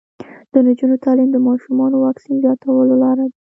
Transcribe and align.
د 0.53 0.53
نجونو 0.67 0.95
تعلیم 1.05 1.29
د 1.33 1.37
ماشومانو 1.47 1.95
واکسین 2.05 2.35
زیاتولو 2.43 2.95
لاره 3.03 3.25
ده. 3.29 3.35